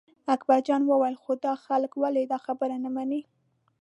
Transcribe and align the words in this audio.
اکبرجان 0.35 0.81
وویل 0.85 1.15
خو 1.23 1.31
دا 1.45 1.53
خلک 1.65 1.91
ولې 2.01 2.23
دا 2.31 2.37
خبره 2.45 2.75
نه 2.83 2.89
مني. 2.95 3.21